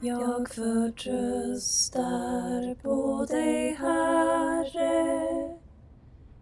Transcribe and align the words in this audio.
Jag 0.00 0.48
förtröstar 0.48 1.94
på 2.82 3.26
dig, 3.28 3.74
Herre. 3.74 5.58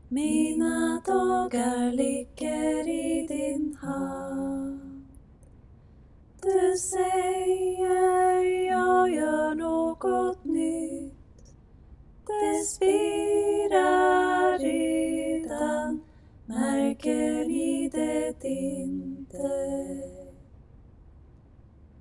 Mina 0.09 1.03
dagar 1.07 1.93
ligger 1.93 2.89
i 2.89 3.27
din 3.27 3.77
hand. 3.81 5.07
Du 6.43 6.77
säger 6.79 8.67
jag 8.67 9.15
gör 9.15 9.55
något 9.55 10.45
nytt. 10.45 11.15
Det 12.27 12.65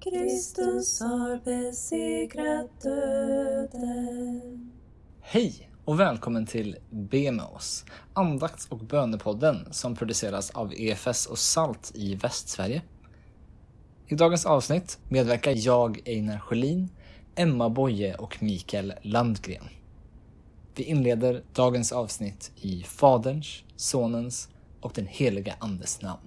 Kristus 0.09 1.00
har 1.00 1.38
besegrat 1.45 2.82
döden. 2.82 4.72
Hej 5.22 5.70
och 5.86 6.00
välkommen 6.00 6.46
till 6.46 6.77
Be 6.90 7.32
med 7.32 7.46
oss, 7.46 7.86
andakts 8.13 8.68
och 8.70 8.77
bönepodden 8.77 9.68
som 9.73 9.96
produceras 9.96 10.52
av 10.52 10.73
EFS 10.73 11.26
och 11.26 11.38
SALT 11.38 11.91
i 11.96 12.16
Västsverige. 12.16 12.82
I 14.08 14.16
dagens 14.16 14.46
avsnitt 14.46 14.99
medverkar 15.10 15.54
jag, 15.55 16.02
Einar 16.05 16.40
Sjölin, 16.40 16.90
Emma 17.35 17.70
Boye 17.70 18.16
och 18.16 18.44
Mikael 18.44 18.94
Landgren. 19.02 19.65
Vi 20.76 20.84
inleder 20.84 21.43
dagens 21.54 21.91
avsnitt 21.91 22.52
i 22.55 22.84
Faderns, 22.84 23.63
Sonens 23.76 24.49
och 24.82 24.91
den 24.96 25.08
heliga 25.08 25.55
Andes 25.60 26.02
namn. 26.02 26.21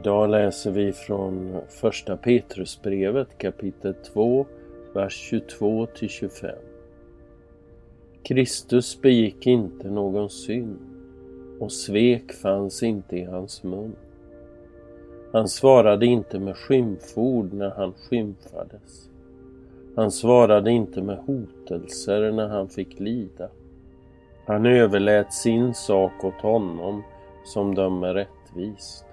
Idag 0.00 0.30
läser 0.30 0.70
vi 0.70 0.92
från 0.92 1.60
första 1.68 2.16
Petrusbrevet 2.16 3.38
kapitel 3.38 3.94
2, 3.94 4.46
vers 4.94 5.12
22 5.12 5.86
till 5.86 6.08
25. 6.08 6.50
Kristus 8.22 9.00
begick 9.00 9.46
inte 9.46 9.90
någon 9.90 10.30
synd 10.30 10.78
och 11.60 11.72
svek 11.72 12.32
fanns 12.32 12.82
inte 12.82 13.16
i 13.16 13.24
hans 13.24 13.62
mun. 13.62 13.96
Han 15.32 15.48
svarade 15.48 16.06
inte 16.06 16.38
med 16.38 16.56
skymford 16.56 17.52
när 17.52 17.70
han 17.70 17.92
skymfades. 17.92 19.08
Han 19.96 20.10
svarade 20.10 20.70
inte 20.70 21.02
med 21.02 21.18
hotelser 21.18 22.32
när 22.32 22.48
han 22.48 22.68
fick 22.68 23.00
lida. 23.00 23.48
Han 24.46 24.66
överlät 24.66 25.32
sin 25.32 25.74
sak 25.74 26.24
åt 26.24 26.40
honom 26.40 27.02
som 27.44 27.74
dömer 27.74 28.14
rättvist. 28.14 29.04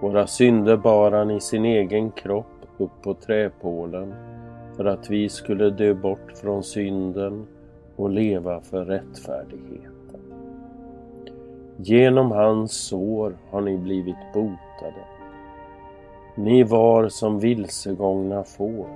Våra 0.00 0.26
synder 0.26 0.76
bar 0.76 1.12
han 1.12 1.30
i 1.30 1.40
sin 1.40 1.64
egen 1.64 2.10
kropp 2.10 2.46
upp 2.78 3.02
på 3.02 3.14
träpålen 3.14 4.14
för 4.76 4.84
att 4.84 5.10
vi 5.10 5.28
skulle 5.28 5.70
dö 5.70 5.94
bort 5.94 6.32
från 6.34 6.62
synden 6.62 7.46
och 7.96 8.10
leva 8.10 8.60
för 8.60 8.84
rättfärdigheten. 8.84 10.20
Genom 11.76 12.30
hans 12.30 12.72
sår 12.72 13.36
har 13.50 13.60
ni 13.60 13.78
blivit 13.78 14.32
botade. 14.34 15.04
Ni 16.34 16.62
var 16.62 17.08
som 17.08 17.38
vilsegångna 17.38 18.44
får, 18.44 18.86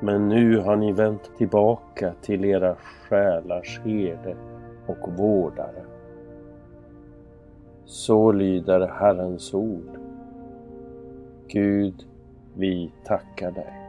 men 0.00 0.28
nu 0.28 0.58
har 0.58 0.76
ni 0.76 0.92
vänt 0.92 1.30
tillbaka 1.38 2.12
till 2.22 2.44
era 2.44 2.74
själars 2.74 3.80
herde 3.84 4.36
och 4.86 5.12
vårdare. 5.18 5.91
Så 7.92 8.32
lyder 8.32 8.86
Herrens 9.00 9.54
ord. 9.54 9.98
Gud, 11.52 12.06
vi 12.54 12.92
tackar 13.04 13.50
dig. 13.50 13.81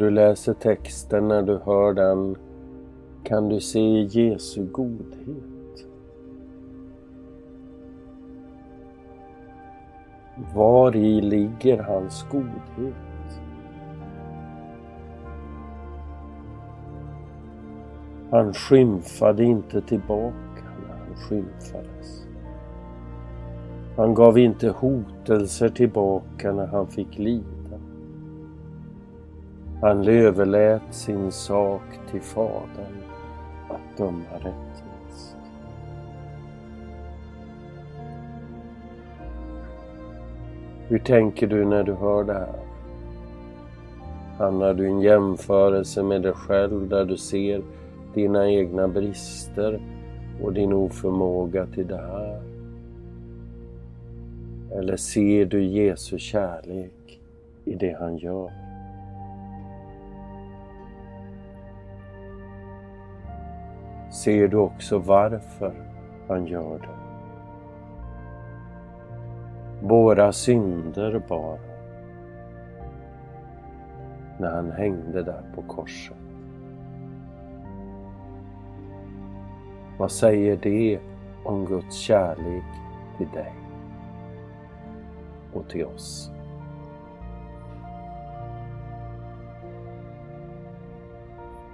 Du 0.00 0.10
läser 0.10 0.54
texten, 0.54 1.28
när 1.28 1.42
du 1.42 1.58
hör 1.64 1.94
den, 1.94 2.36
kan 3.24 3.48
du 3.48 3.60
se 3.60 4.00
Jesu 4.00 4.66
godhet. 4.66 5.86
Var 10.54 10.96
i 10.96 11.20
ligger 11.20 11.82
hans 11.82 12.26
godhet? 12.30 13.40
Han 18.30 18.54
skymfade 18.54 19.44
inte 19.44 19.80
tillbaka 19.80 20.64
när 20.86 20.96
han 20.96 21.16
skymfades. 21.16 22.26
Han 23.96 24.14
gav 24.14 24.38
inte 24.38 24.68
hotelser 24.68 25.68
tillbaka 25.68 26.52
när 26.52 26.66
han 26.66 26.86
fick 26.86 27.18
lida. 27.18 27.59
Han 29.80 30.08
överlät 30.08 30.82
sin 30.90 31.32
sak 31.32 31.82
till 32.10 32.20
Fadern 32.20 33.02
att 33.68 33.98
döma 33.98 34.34
rättvist. 34.34 35.36
Hur 40.88 40.98
tänker 40.98 41.46
du 41.46 41.64
när 41.64 41.82
du 41.82 41.92
hör 41.92 42.24
det 42.24 42.32
här? 42.32 42.60
Hamnar 44.38 44.74
du 44.74 44.84
i 44.84 44.90
en 44.90 45.00
jämförelse 45.00 46.02
med 46.02 46.22
dig 46.22 46.32
själv 46.32 46.88
där 46.88 47.04
du 47.04 47.16
ser 47.16 47.62
dina 48.14 48.50
egna 48.50 48.88
brister 48.88 49.80
och 50.42 50.52
din 50.52 50.72
oförmåga 50.72 51.66
till 51.66 51.86
det 51.86 51.96
här? 51.96 52.42
Eller 54.78 54.96
ser 54.96 55.44
du 55.44 55.64
Jesu 55.64 56.18
kärlek 56.18 57.20
i 57.64 57.74
det 57.74 57.96
han 58.00 58.16
gör? 58.16 58.69
Ser 64.20 64.48
du 64.48 64.56
också 64.56 64.98
varför 64.98 65.72
han 66.28 66.46
gör 66.46 66.78
det. 66.78 67.00
Våra 69.86 70.32
synder 70.32 71.22
bar 71.28 71.58
när 74.38 74.50
han 74.50 74.72
hängde 74.72 75.22
där 75.22 75.42
på 75.54 75.62
korset. 75.62 76.16
Vad 79.98 80.10
säger 80.10 80.56
det 80.56 81.00
om 81.44 81.66
Guds 81.66 81.96
kärlek 81.96 82.64
till 83.18 83.28
dig 83.28 83.54
och 85.52 85.68
till 85.68 85.84
oss? 85.84 86.30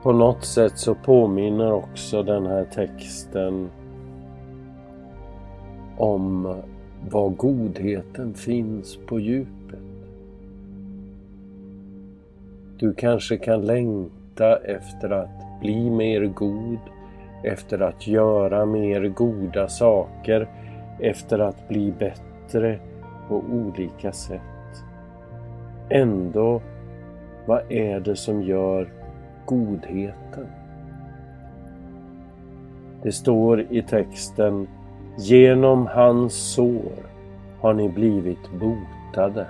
På 0.02 0.12
något 0.12 0.44
sätt 0.44 0.78
så 0.78 0.94
påminner 0.94 1.72
också 1.72 2.22
den 2.22 2.46
här 2.46 2.64
texten 2.64 3.70
om 5.96 6.56
var 7.10 7.28
godheten 7.28 8.34
finns 8.34 8.98
på 9.06 9.20
djupet. 9.20 9.78
Du 12.78 12.94
kanske 12.94 13.36
kan 13.36 13.66
längta 13.66 14.56
efter 14.56 15.10
att 15.10 15.60
bli 15.60 15.90
mer 15.90 16.26
god, 16.26 16.78
efter 17.44 17.80
att 17.80 18.06
göra 18.06 18.66
mer 18.66 19.08
goda 19.08 19.68
saker, 19.68 20.48
efter 21.00 21.38
att 21.38 21.68
bli 21.68 21.92
bättre 21.98 22.78
på 23.28 23.42
olika 23.52 24.12
sätt. 24.12 24.40
Ändå, 25.88 26.62
vad 27.46 27.72
är 27.72 28.00
det 28.00 28.16
som 28.16 28.42
gör 28.42 28.88
godheten? 29.46 30.46
Det 33.02 33.12
står 33.12 33.60
i 33.60 33.82
texten 33.82 34.66
Genom 35.18 35.86
hans 35.86 36.34
sår 36.34 37.06
har 37.60 37.74
ni 37.74 37.88
blivit 37.88 38.50
botade. 38.60 39.46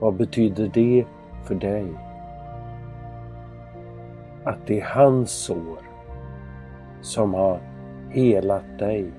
Vad 0.00 0.14
betyder 0.14 0.70
det 0.74 1.04
för 1.44 1.54
dig? 1.54 1.86
Att 4.44 4.66
det 4.66 4.80
är 4.80 4.84
hans 4.84 5.30
sår 5.30 5.78
som 7.00 7.34
har 7.34 7.58
helat 8.10 8.78
dig. 8.78 9.10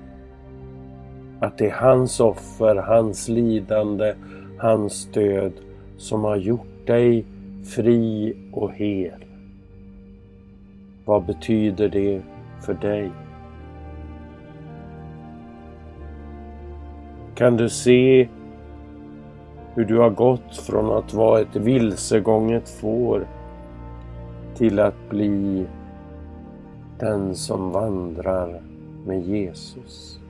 Att 1.40 1.58
det 1.58 1.66
är 1.66 1.74
hans 1.74 2.20
offer, 2.20 2.76
hans 2.76 3.28
lidande, 3.28 4.14
hans 4.58 5.06
död 5.06 5.52
som 5.96 6.24
har 6.24 6.36
gjort 6.36 6.86
dig 6.86 7.24
fri 7.68 8.36
och 8.52 8.72
hel. 8.72 9.24
Vad 11.04 11.26
betyder 11.26 11.88
det 11.88 12.22
för 12.60 12.74
dig? 12.74 13.10
Kan 17.34 17.56
du 17.56 17.68
se 17.68 18.28
hur 19.74 19.84
du 19.84 19.98
har 19.98 20.10
gått 20.10 20.56
från 20.56 20.98
att 20.98 21.14
vara 21.14 21.40
ett 21.40 21.56
vilsegånget 21.56 22.68
får 22.68 23.26
till 24.54 24.80
att 24.80 25.10
bli 25.10 25.66
den 26.98 27.34
som 27.34 27.70
vandrar 27.70 28.62
med 29.06 29.20
Jesus? 29.22 30.20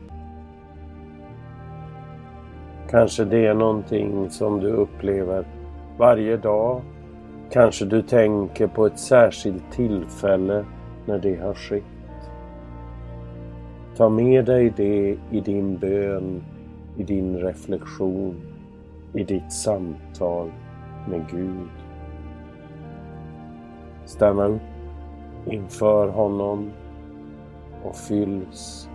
Kanske 2.90 3.24
det 3.24 3.46
är 3.46 3.54
någonting 3.54 4.30
som 4.30 4.60
du 4.60 4.68
upplever 4.68 5.46
varje 5.98 6.36
dag. 6.36 6.82
Kanske 7.50 7.84
du 7.84 8.02
tänker 8.02 8.66
på 8.66 8.86
ett 8.86 8.98
särskilt 8.98 9.72
tillfälle 9.72 10.64
när 11.06 11.18
det 11.18 11.36
har 11.36 11.54
skett. 11.54 11.82
Ta 13.96 14.08
med 14.08 14.44
dig 14.44 14.72
det 14.76 15.18
i 15.30 15.40
din 15.40 15.78
bön, 15.78 16.42
i 16.96 17.02
din 17.02 17.38
reflektion, 17.38 18.34
i 19.12 19.24
ditt 19.24 19.52
samtal 19.52 20.50
med 21.10 21.30
Gud. 21.30 21.68
Stanna 24.04 24.44
upp 24.44 24.60
inför 25.46 26.08
honom 26.08 26.70
och 27.84 27.96
fylls 27.96 28.88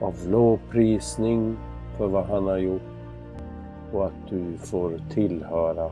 av 0.00 0.14
lovprisning 0.28 1.56
för 1.98 2.06
vad 2.06 2.24
han 2.24 2.46
har 2.46 2.58
gjort 2.58 2.82
och 3.92 4.06
att 4.06 4.28
du 4.28 4.58
får 4.58 5.00
tillhöra 5.10 5.90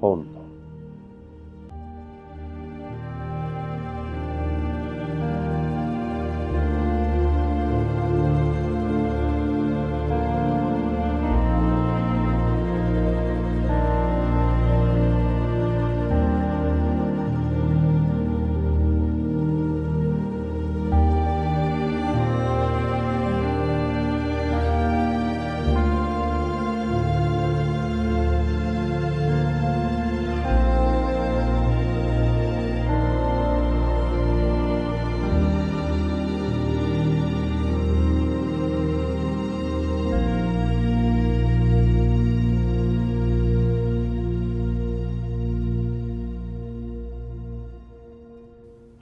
honom. 0.00 0.43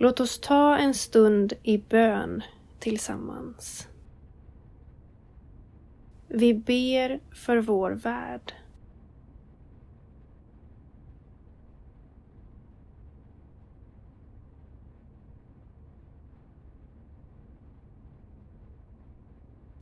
Låt 0.03 0.21
oss 0.21 0.39
ta 0.41 0.77
en 0.77 0.95
stund 0.95 1.53
i 1.63 1.79
bön 1.79 2.43
tillsammans. 2.79 3.89
Vi 6.29 6.55
ber 6.55 7.21
för 7.35 7.57
vår 7.57 7.91
värld. 7.91 8.53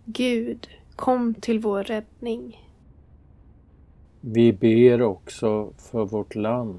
Gud, 0.05 0.69
kom 0.97 1.35
till 1.35 1.59
vår 1.59 1.85
räddning. 1.85 2.71
Vi 4.21 4.53
ber 4.53 5.03
också 5.03 5.73
för 5.77 6.05
vårt 6.05 6.35
land. 6.35 6.79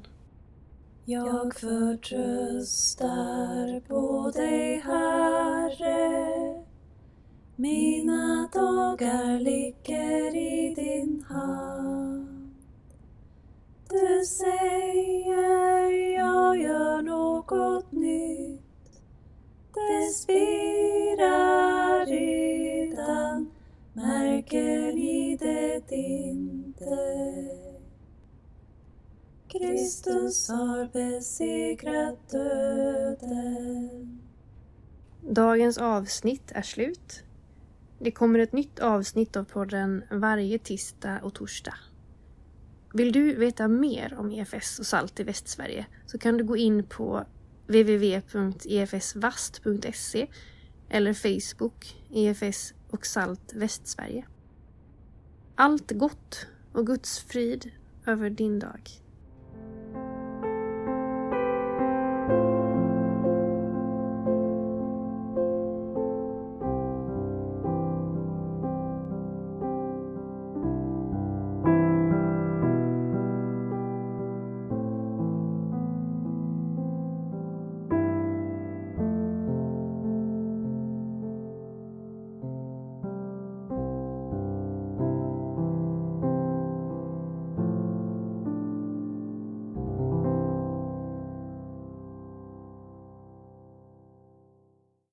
Jag 1.11 1.55
förtröstar 1.55 3.09
på 3.87 4.31
dig, 4.35 4.79
Herre, 4.79 6.63
Mina 7.55 8.49
dagar 8.53 9.39
ligger 9.39 10.35
i 10.35 10.73
din 10.75 11.25
hand. 11.29 12.51
Du 13.89 14.25
säger 14.25 16.13
jag 16.19 16.57
gör 16.57 17.01
något 17.01 17.91
nytt. 17.91 18.61
Det 19.73 20.11
spirar 20.13 22.05
redan, 22.05 23.51
märker 23.93 24.93
ni 24.93 25.37
det 25.37 25.91
inte? 25.95 27.50
Kristus 29.61 30.49
har 30.49 30.89
besegrat 30.93 32.29
döden. 32.29 34.21
Dagens 35.21 35.77
avsnitt 35.77 36.51
är 36.55 36.61
slut. 36.61 37.23
Det 37.99 38.11
kommer 38.11 38.39
ett 38.39 38.53
nytt 38.53 38.79
avsnitt 38.79 39.35
av 39.35 39.43
podden 39.43 40.03
varje 40.11 40.59
tisdag 40.59 41.19
och 41.23 41.33
torsdag. 41.33 41.75
Vill 42.93 43.11
du 43.11 43.35
veta 43.35 43.67
mer 43.67 44.15
om 44.17 44.31
EFS 44.31 44.79
och 44.79 44.85
SALT 44.85 45.19
i 45.19 45.23
Västsverige 45.23 45.85
så 46.05 46.17
kan 46.17 46.37
du 46.37 46.43
gå 46.43 46.57
in 46.57 46.83
på 46.83 47.25
www.efsvast.se 47.67 50.27
eller 50.89 51.13
Facebook 51.13 51.95
EFS 52.11 52.73
och 52.89 53.05
SALT 53.05 53.53
Västsverige. 53.53 54.25
Allt 55.55 55.91
gott 55.91 56.47
och 56.73 56.87
Guds 56.87 57.19
frid 57.19 57.71
över 58.05 58.29
din 58.29 58.59
dag. 58.59 59.01